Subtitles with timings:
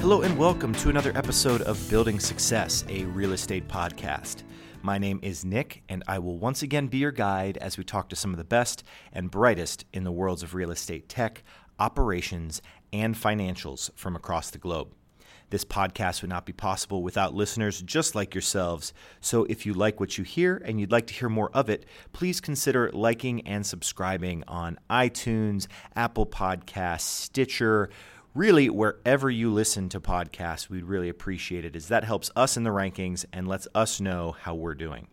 [0.00, 4.44] Hello, and welcome to another episode of Building Success, a real estate podcast.
[4.80, 8.08] My name is Nick, and I will once again be your guide as we talk
[8.08, 8.82] to some of the best
[9.12, 11.42] and brightest in the worlds of real estate tech,
[11.78, 12.62] operations,
[12.94, 14.94] and financials from across the globe.
[15.50, 18.94] This podcast would not be possible without listeners just like yourselves.
[19.20, 21.84] So if you like what you hear and you'd like to hear more of it,
[22.14, 27.90] please consider liking and subscribing on iTunes, Apple Podcasts, Stitcher,
[28.34, 30.68] really wherever you listen to podcasts.
[30.68, 34.36] We'd really appreciate it as that helps us in the rankings and lets us know
[34.40, 35.08] how we're doing.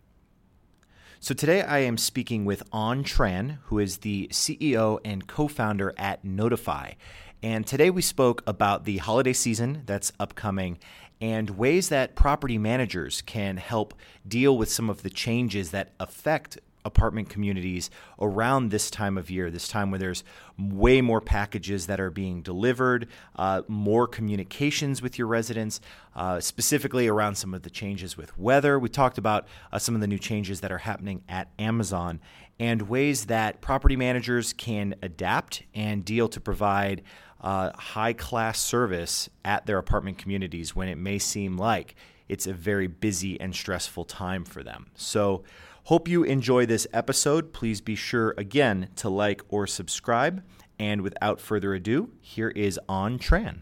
[1.20, 6.24] So today I am speaking with An Tran, who is the CEO and co-founder at
[6.24, 6.94] Notifii.
[7.42, 10.78] And today we spoke about the holiday season that's upcoming
[11.20, 13.94] and ways that property managers can help
[14.26, 19.50] deal with some of the changes that affect apartment communities around this time of year,
[19.50, 20.24] this time where there's
[20.58, 25.80] way more packages that are being delivered, uh, more communications with your residents,
[26.16, 28.78] uh, specifically around some of the changes with weather.
[28.78, 32.20] We talked about uh, some of the new changes that are happening at Amazon
[32.60, 37.02] and ways that property managers can adapt and deal to provide
[37.40, 41.94] uh, high class service at their apartment communities when it may seem like
[42.28, 44.86] it's a very busy and stressful time for them.
[44.94, 45.44] So,
[45.88, 47.50] hope you enjoy this episode.
[47.54, 50.44] Please be sure again to like or subscribe.
[50.78, 53.60] And without further ado, here is An Tran.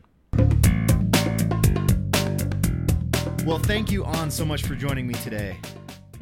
[3.46, 5.56] Well, thank you, An, so much for joining me today.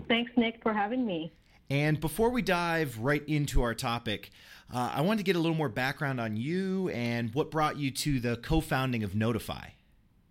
[0.06, 1.32] Thanks, Nick, for having me.
[1.70, 4.30] And before we dive right into our topic,
[4.70, 7.90] uh, I wanted to get a little more background on you and what brought you
[7.90, 9.70] to the co founding of Notifii.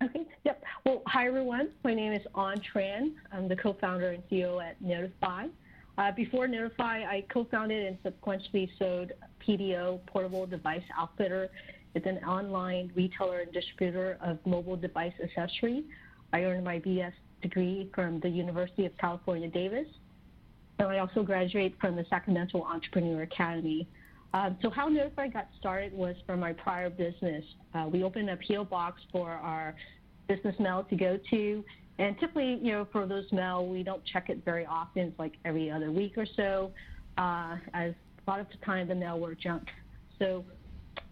[0.04, 0.64] Okay, yep.
[0.86, 1.70] Well, hi, everyone.
[1.84, 3.14] My name is An Tran.
[3.32, 5.50] I'm the co founder and CEO at Notifii.
[5.98, 9.12] Uh, before Notifii, I co founded and subsequently sold
[9.48, 11.50] PDO, Portable Device Outfitter.
[11.94, 15.84] It's an online retailer and distributor of mobile device accessory.
[16.32, 19.88] I earned my BS degree from the University of California, Davis.
[20.80, 23.88] And I also graduated from the Sacramento Entrepreneur Academy.
[24.34, 27.46] Um, so how Notifii got started was from my prior business.
[27.76, 29.76] Uh, we opened a PO box for our
[30.28, 31.64] business mail to go to,
[32.00, 35.04] and typically, you know, for those mail, we don't check it very often.
[35.04, 36.72] It's like every other week or so,
[37.18, 37.94] uh, as
[38.26, 39.68] a lot of the time the mail were junk.
[40.20, 40.44] So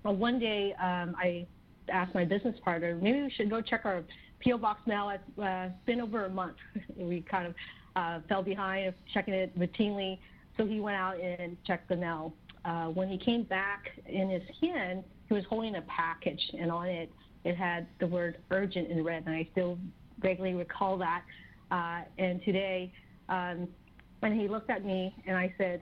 [0.05, 1.45] uh, one day, um, I
[1.89, 4.03] asked my business partner, maybe we should go check our
[4.43, 5.09] PO box mail.
[5.09, 6.57] It's uh, been over a month.
[6.95, 7.55] we kind of
[7.95, 10.17] uh, fell behind of checking it routinely.
[10.57, 12.33] So he went out and checked the mail
[12.65, 16.87] uh, when he came back in his hand, he was holding a package, and on
[16.87, 17.11] it,
[17.43, 19.77] it had the word urgent in red, and I still
[20.21, 21.23] vaguely recall that.
[21.71, 22.91] Uh, and today,
[23.29, 23.67] um,
[24.19, 25.81] when he looked at me and I said,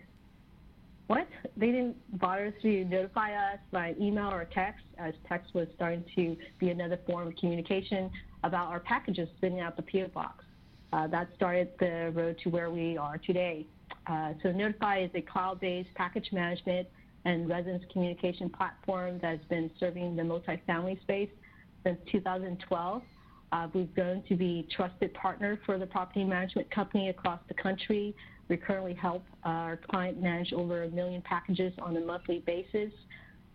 [1.07, 1.27] what?
[1.57, 6.37] They didn't bother to notify us by email or text, as text was starting to
[6.59, 8.11] be another form of communication
[8.43, 10.45] about our packages spinning out the PO box.
[10.93, 13.65] Uh, that started the road to where we are today.
[14.05, 16.87] Uh, so Notifii is a cloud-based package management
[17.25, 21.29] and residence communication platform that has been serving the multifamily space
[21.83, 23.01] since 2012.
[23.51, 28.15] Uh, we've grown to be trusted partner for the property management company across the country.
[28.47, 32.91] We currently help our client manage over a million packages on a monthly basis.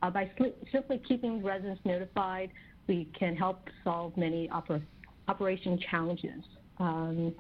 [0.03, 0.31] Uh, by
[0.73, 2.51] simply keeping residents notified,
[2.87, 4.83] we can help solve many oper
[5.29, 6.43] operation challenges.
[6.79, 7.35] Um,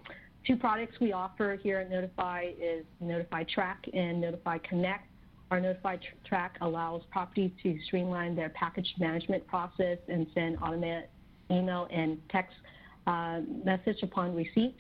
[0.47, 5.07] Two products we offer here at Notifii is Notifii Track and Notifii Connect.
[5.51, 11.09] Our Notifii Track allows properties to streamline their package management process and send automated
[11.51, 12.55] email and text
[13.07, 14.77] uh, message upon receipt.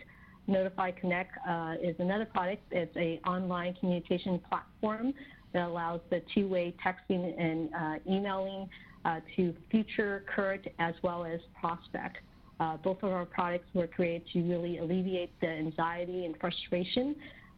[0.49, 2.63] Notifii Connect uh, is another product.
[2.71, 5.15] It's an online communication platform
[5.53, 8.69] that allows the two-way texting and uh, emailing
[9.05, 12.19] uh, to future, current, as well as prospect.
[12.61, 17.17] Uh, both of our products were created to really alleviate the anxiety and frustration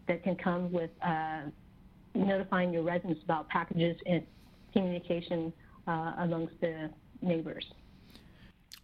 [0.08, 1.42] that can come with uh,
[2.14, 4.22] notifying your residents about packages and
[4.72, 5.52] communication
[6.18, 6.90] amongst the
[7.22, 7.64] neighbors.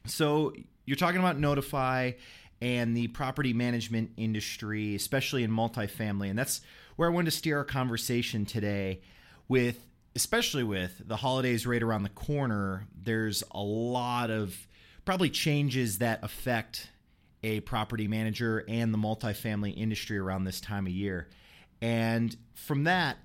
[0.06, 0.52] So
[0.84, 2.16] you're talking about Notifii
[2.60, 6.60] and the property management industry, especially in multifamily, and that's
[6.96, 9.00] where I wanted to steer our conversation today
[9.48, 9.84] with
[10.14, 14.54] especially with the holidays right around the corner, there's a lot of
[15.04, 16.90] probably changes that affect
[17.42, 21.28] a property manager and the multifamily industry around this time of year.
[21.80, 23.16] And from that,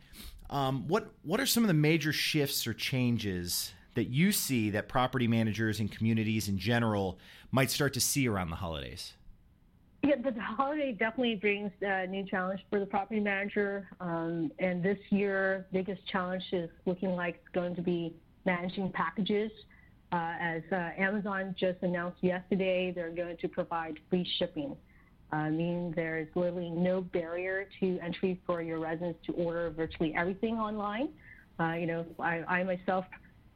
[0.49, 4.87] um, what what are some of the major shifts or changes that you see that
[4.87, 7.17] property managers and communities in general
[7.51, 9.13] might start to see around the holidays?
[10.03, 13.89] Yeah, the holiday definitely brings a new challenge for the property manager.
[13.99, 18.13] Um, and this year, biggest challenge is looking like it's going to be
[18.45, 19.51] managing packages.
[20.11, 24.77] Uh, as uh, Amazon just announced yesterday, they're going to provide free shipping,
[25.31, 30.59] uh, meaning there's literally no barrier to entry for your residents to order virtually everything
[30.59, 31.09] online.
[31.59, 33.03] Uh, you know, I, I myself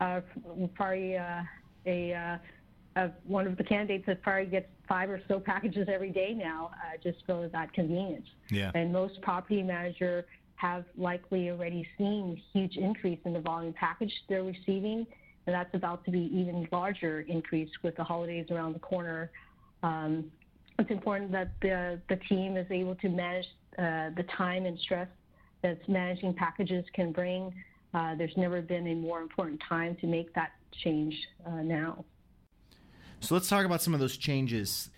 [0.01, 0.21] uh,
[0.75, 1.43] probably uh,
[1.87, 2.37] a
[3.25, 6.71] one of the candidates that probably gets five or so packages every day now,
[7.01, 8.27] just for that convenience.
[8.49, 8.71] Yeah.
[8.75, 10.25] And most property manager
[10.55, 15.07] have likely already seen huge increase in the volume package they're receiving
[15.45, 19.31] and that's about to be even larger increase with the holidays around the corner.
[19.83, 20.31] Um,
[20.77, 23.45] it's important that the, the team is able to manage
[23.77, 25.07] uh, the time and stress
[25.63, 27.53] that managing packages can bring.
[27.93, 30.51] Uh, there's never been a more important time to make that
[30.83, 31.15] change
[31.45, 32.03] uh, now.
[33.19, 34.89] So let's talk about some of those changes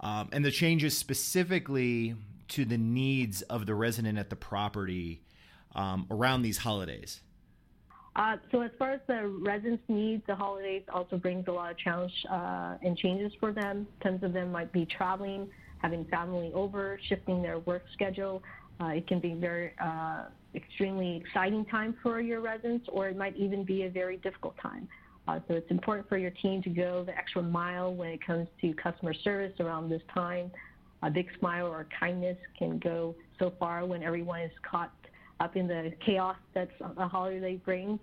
[0.00, 2.14] um, and the changes specifically
[2.48, 5.22] to the needs of the resident at the property
[5.74, 7.20] um, around these holidays.
[8.14, 11.78] Uh, so as far as the residents' needs, the holidays also brings a lot of
[11.78, 13.86] challenge uh, and changes for them.
[14.02, 15.48] Tons of them might be traveling,
[15.78, 18.42] having family over, shifting their work schedule.
[18.80, 20.24] Uh, it can be very uh,
[20.54, 24.88] extremely exciting time for your residents, or it might even be a very difficult time.
[25.28, 28.46] Uh, so it's important for your team to go the extra mile when it comes
[28.60, 30.50] to customer service around this time.
[31.02, 34.92] A big smile or kindness can go so far when everyone is caught
[35.40, 37.98] up in the chaos that a holiday brings.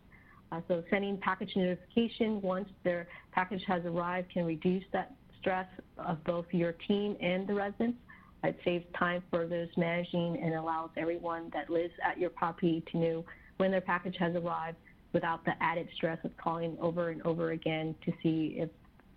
[0.52, 5.68] Uh, so sending package notification once their package has arrived can reduce that stress
[5.98, 7.98] of both your team and the residents.
[8.44, 12.98] It saves time for those managing and allows everyone that lives at your property to
[12.98, 13.26] know
[13.58, 14.78] when their package has arrived
[15.14, 18.70] without the added stress of calling over and over again to see if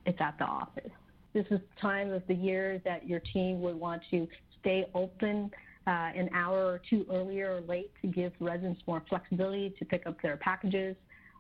[0.05, 0.91] it's at the office.
[1.33, 4.29] This is time of the year that your team would want to
[4.61, 5.51] stay open
[5.87, 10.07] uh, an hour or two earlier or late to give residents more flexibility to pick
[10.07, 10.97] up their packages.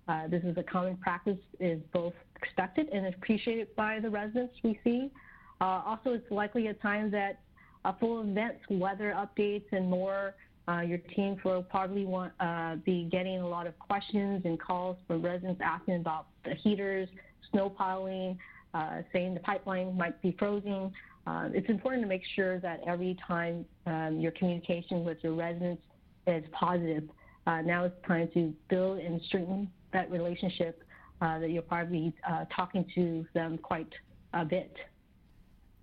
[0.09, 4.79] Uh, this is a common practice, is both expected and appreciated by the residents we
[4.85, 5.11] see.
[5.61, 7.41] Uh, also, it's likely a time that
[7.87, 10.35] uh, full events, weather updates, and more.
[10.69, 14.97] Uh, your team will probably want uh, be getting a lot of questions and calls
[15.07, 17.09] from residents asking about the heaters,
[17.51, 18.39] snow piling,
[19.13, 20.93] saying the pipeline might be frozen.
[21.27, 25.83] Uh, it's important to make sure that every time um, your communication with your residents
[26.27, 27.05] is positive.
[27.47, 30.83] Uh, now it's time to build and strengthen that relationship
[31.21, 33.93] uh, that you're probably uh, talking to them quite
[34.35, 34.77] a bit.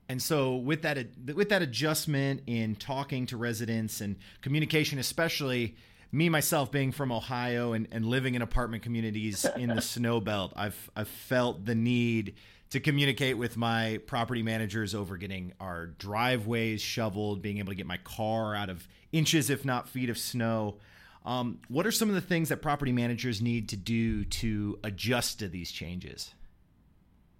[0.09, 0.97] And so, with that
[1.33, 5.75] with that adjustment in talking to residents and communication, especially
[6.11, 10.53] me myself being from Ohio and, and living in apartment communities in the snow belt,
[10.55, 12.35] I've I've felt the need
[12.71, 17.85] to communicate with my property managers over getting our driveways shoveled, being able to get
[17.85, 20.77] my car out of inches, if not feet of snow.
[21.23, 25.39] Um, what are some of the things that property managers need to do to adjust
[25.39, 26.33] to these changes?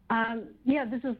[0.10, 1.16] Um, yeah, this is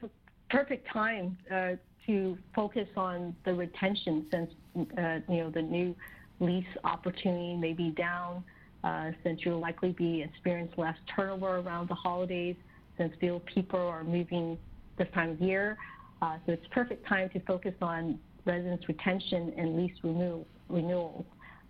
[0.54, 1.72] perfect time uh,
[2.06, 4.52] to focus on the retention since
[5.00, 5.96] uh, you know the new
[6.40, 8.44] lease opportunity may be down,
[8.84, 12.56] uh, since you'll likely be experiencing less turnover around the holidays
[12.98, 14.58] since few people are moving
[15.00, 15.76] this time of year.
[16.22, 21.26] Uh, so it's perfect time to focus on residents retention and lease renewal, renewals.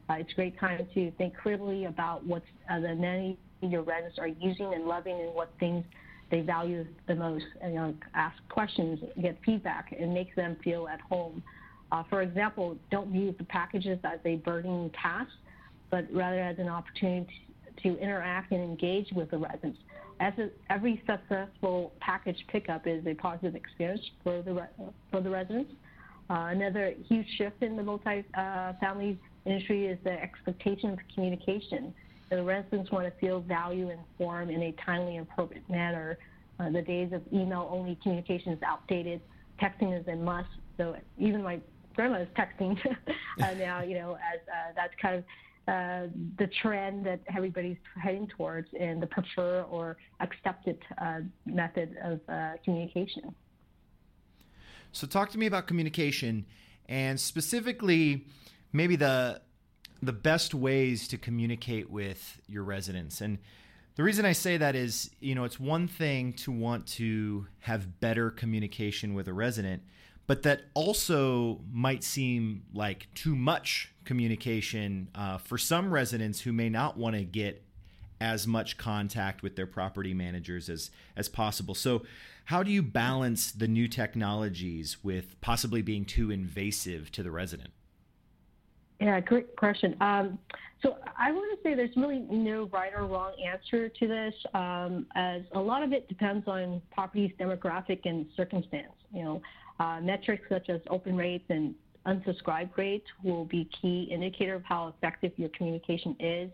[0.09, 4.19] Uh, it's a great time to think critically about what uh, the many your residents
[4.19, 5.85] are using and loving and what things
[6.33, 7.45] they value the most.
[7.61, 11.44] And you know, ask questions, get feedback, and make them feel at home.
[11.92, 15.31] Uh, for example, don't view the packages as a burdening task,
[15.92, 17.47] but rather as an opportunity
[17.83, 19.78] to interact and engage with the residents
[20.19, 24.68] as a, every successful package pickup is a positive experience for the
[25.11, 25.71] for the residents.
[26.30, 31.94] Uh, another huge shift in the multi-family uh, industry is the expectation of communication.
[32.33, 36.18] The residents want to feel value and informed in a timely and appropriate manner.
[36.59, 39.21] Uh, the days of email-only communication is outdated.
[39.61, 40.49] Texting is a must.
[40.78, 41.59] So even my
[41.95, 42.75] grandma is texting
[43.42, 43.83] uh, now.
[43.83, 45.23] You know, as uh, that's kind of
[45.68, 52.19] uh, the trend that everybody's heading towards and the preferred or accepted uh, method of
[52.28, 53.35] uh, communication.
[54.92, 56.47] So, talk to me about communication
[56.90, 58.25] and specifically
[58.71, 59.40] maybe the
[60.02, 63.21] the best ways to communicate with your residents.
[63.21, 63.40] And
[63.95, 68.00] the reason I say that is, you know, it's one thing to want to have
[68.00, 69.83] better communication with a resident,
[70.26, 76.69] but that also might seem like too much communication uh, for some residents who may
[76.69, 77.64] not want to get
[78.19, 81.76] as much contact with their property managers as as possible.
[81.76, 82.04] So,
[82.45, 87.71] how do you balance the new technologies with possibly being too invasive to the resident?
[89.00, 89.95] Yeah, great question.
[90.02, 90.40] Um,
[90.83, 95.07] So I want to say there's really no right or wrong answer to this, um,
[95.16, 98.92] as a lot of it depends on property's demographic and circumstance.
[99.14, 99.42] You know,
[99.80, 101.73] uh, metrics such as open rates and
[102.06, 106.52] unsubscribe rates will be key indicator of how effective your communication is.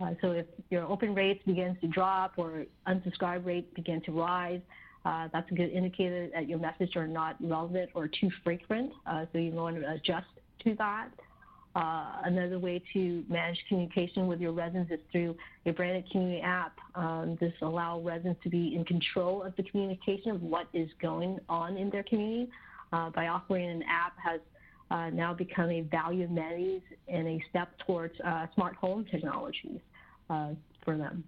[0.00, 4.62] Uh, so if your open rates begins to drop or unsubscribe rate begin to rise,
[5.04, 8.92] uh, that's a good indicator that your message are not relevant or too frequent.
[9.06, 10.26] Uh, so you want to adjust
[10.64, 11.10] to that.
[11.78, 16.76] Uh, another way to manage communication with your residents is through a branded community app.
[16.96, 21.38] Um, this allows residents to be in control of the communication of what is going
[21.48, 22.50] on in their community.
[22.92, 24.40] Uh, by offering an app has
[24.90, 29.78] uh, now become a value amenities and a step towards uh, smart home technologies
[30.30, 30.48] uh,
[30.84, 31.22] for them.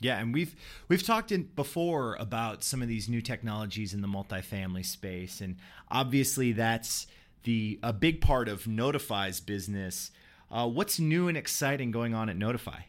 [0.00, 0.56] Yeah, and we've
[0.88, 5.58] we've talked in before about some of these new technologies in the multifamily space, and
[5.92, 7.06] obviously that's
[7.44, 10.10] the a big part of Notifii's business.
[10.50, 12.84] Uh, what's new and exciting going on at Notifii?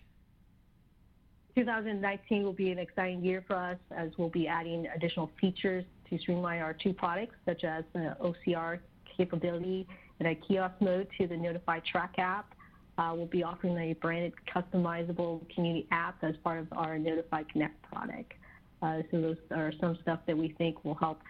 [1.55, 6.17] 2019 will be an exciting year for us as we'll be adding additional features to
[6.17, 8.79] streamline our two products, such as the OCR
[9.17, 9.87] capability
[10.19, 12.53] and a kiosk mode to the Notifii Track app.
[12.97, 17.81] Uh, we'll be offering a branded customizable community app as part of our Notifii Connect
[17.81, 18.33] product.
[18.81, 21.21] Uh, so those are some stuff that we think will help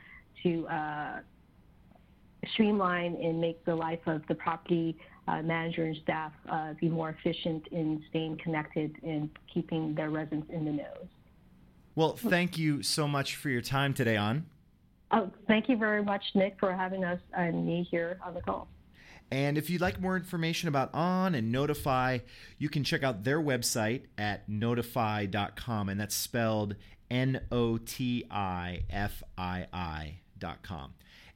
[0.43, 1.19] to uh,
[2.53, 7.09] streamline and make the life of the property uh, manager and staff uh, be more
[7.09, 11.07] efficient in staying connected and keeping their residents in the know.
[11.95, 14.45] Well, thank you so much for your time today, An.
[15.11, 18.67] Oh, thank you very much, Nick, for having us and me here on the call.
[19.29, 22.21] And if you'd like more information about An and Notifii,
[22.57, 26.75] you can check out their website at notifii.com, and that's spelled
[27.09, 30.93] N O T I F I I.com.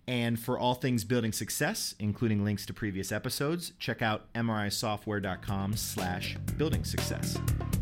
[0.07, 6.37] And for all things building success, including links to previous episodes, check out mrisoftware.com slash
[6.57, 7.37] building success.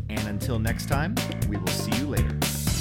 [0.08, 1.14] And until next time,
[1.48, 2.73] we will see you later.